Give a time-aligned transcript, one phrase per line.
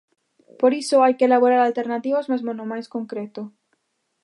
[0.59, 3.41] Por iso hai que elaborar alternativas, mesmo no máis concreto.